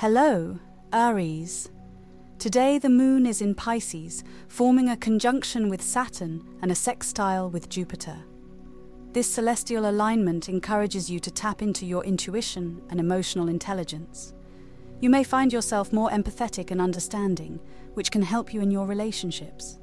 Hello, 0.00 0.56
Aries. 0.92 1.72
Today 2.38 2.78
the 2.78 2.88
moon 2.88 3.26
is 3.26 3.42
in 3.42 3.56
Pisces, 3.56 4.22
forming 4.46 4.88
a 4.88 4.96
conjunction 4.96 5.68
with 5.68 5.82
Saturn 5.82 6.40
and 6.62 6.70
a 6.70 6.76
sextile 6.76 7.50
with 7.50 7.68
Jupiter. 7.68 8.16
This 9.10 9.28
celestial 9.28 9.90
alignment 9.90 10.48
encourages 10.48 11.10
you 11.10 11.18
to 11.18 11.32
tap 11.32 11.62
into 11.62 11.84
your 11.84 12.04
intuition 12.04 12.80
and 12.90 13.00
emotional 13.00 13.48
intelligence. 13.48 14.34
You 15.00 15.10
may 15.10 15.24
find 15.24 15.52
yourself 15.52 15.92
more 15.92 16.10
empathetic 16.10 16.70
and 16.70 16.80
understanding, 16.80 17.58
which 17.94 18.12
can 18.12 18.22
help 18.22 18.54
you 18.54 18.60
in 18.60 18.70
your 18.70 18.86
relationships. 18.86 19.80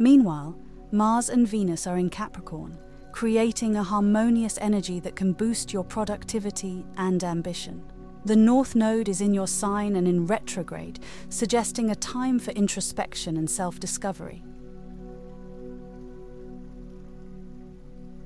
Meanwhile, 0.00 0.58
Mars 0.90 1.28
and 1.28 1.46
Venus 1.46 1.86
are 1.86 1.98
in 1.98 2.10
Capricorn, 2.10 2.76
creating 3.12 3.76
a 3.76 3.84
harmonious 3.84 4.58
energy 4.60 4.98
that 4.98 5.14
can 5.14 5.34
boost 5.34 5.72
your 5.72 5.84
productivity 5.84 6.84
and 6.96 7.22
ambition. 7.22 7.80
The 8.24 8.36
North 8.36 8.74
Node 8.74 9.08
is 9.08 9.22
in 9.22 9.32
your 9.32 9.46
sign 9.48 9.96
and 9.96 10.06
in 10.06 10.26
retrograde, 10.26 11.00
suggesting 11.30 11.90
a 11.90 11.94
time 11.94 12.38
for 12.38 12.50
introspection 12.50 13.36
and 13.36 13.48
self 13.48 13.80
discovery. 13.80 14.42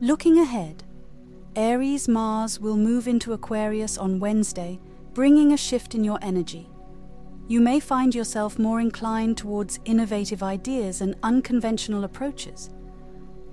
Looking 0.01 0.39
ahead, 0.41 0.83
Aries 1.55 2.09
Mars 2.09 2.59
will 2.59 2.77
move 2.77 3.07
into 3.07 3.33
Aquarius 3.33 3.97
on 3.97 4.19
Wednesday, 4.19 4.80
bringing 5.12 5.53
a 5.53 5.57
shift 5.57 5.95
in 5.95 6.03
your 6.03 6.19
energy. 6.20 6.69
You 7.47 7.61
may 7.61 7.79
find 7.79 8.15
yourself 8.15 8.59
more 8.59 8.81
inclined 8.81 9.37
towards 9.37 9.79
innovative 9.84 10.42
ideas 10.42 11.01
and 11.01 11.15
unconventional 11.23 12.03
approaches. 12.03 12.70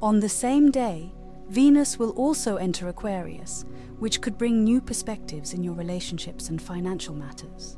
On 0.01 0.19
the 0.19 0.29
same 0.29 0.71
day, 0.71 1.13
Venus 1.51 1.99
will 1.99 2.11
also 2.11 2.55
enter 2.55 2.87
Aquarius, 2.87 3.65
which 3.99 4.21
could 4.21 4.37
bring 4.37 4.63
new 4.63 4.79
perspectives 4.79 5.53
in 5.53 5.61
your 5.61 5.73
relationships 5.73 6.47
and 6.47 6.61
financial 6.61 7.13
matters. 7.13 7.77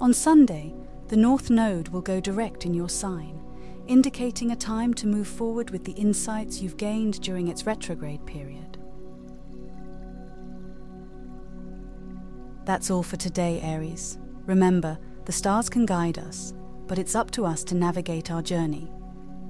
On 0.00 0.14
Sunday, 0.14 0.74
the 1.08 1.16
North 1.18 1.50
Node 1.50 1.88
will 1.88 2.00
go 2.00 2.20
direct 2.20 2.64
in 2.64 2.72
your 2.72 2.88
sign, 2.88 3.38
indicating 3.86 4.50
a 4.50 4.56
time 4.56 4.94
to 4.94 5.06
move 5.06 5.28
forward 5.28 5.68
with 5.68 5.84
the 5.84 5.92
insights 5.92 6.62
you've 6.62 6.78
gained 6.78 7.20
during 7.20 7.48
its 7.48 7.66
retrograde 7.66 8.24
period. 8.24 8.78
That's 12.64 12.90
all 12.90 13.02
for 13.02 13.18
today, 13.18 13.60
Aries. 13.60 14.16
Remember, 14.46 14.98
the 15.26 15.32
stars 15.32 15.68
can 15.68 15.84
guide 15.84 16.16
us, 16.16 16.54
but 16.86 16.98
it's 16.98 17.14
up 17.14 17.30
to 17.32 17.44
us 17.44 17.62
to 17.64 17.74
navigate 17.74 18.30
our 18.30 18.40
journey. 18.40 18.90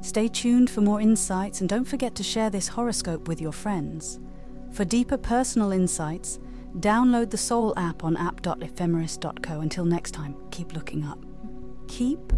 Stay 0.05 0.29
tuned 0.29 0.69
for 0.69 0.83
more 0.83 1.01
insights 1.01 1.61
and 1.63 1.69
don't 1.71 1.87
forget 1.87 2.15
to 2.15 2.23
share 2.23 2.51
this 2.51 2.69
horoscope 2.69 3.27
with 3.27 3.41
your 3.41 3.53
friends. 3.53 4.21
For 4.71 4.85
deeper 4.85 5.17
personal 5.17 5.73
insights, 5.73 6.39
download 6.81 7.31
the 7.31 7.39
Sol 7.39 7.73
app 7.79 8.05
on 8.05 8.15
app.ephemeris.co. 8.19 9.61
Until 9.61 9.87
next 9.87 10.11
time, 10.11 10.37
keep 10.51 10.75
looking 10.75 11.05
up. 11.07 11.25
Keep 11.89 12.35